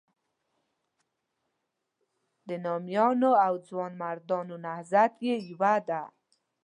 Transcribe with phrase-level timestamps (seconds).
[2.47, 6.01] د نامیانو او ځوانمردانو نهضت یې یوه ده.